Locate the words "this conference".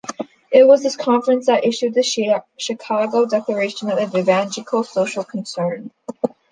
0.81-1.45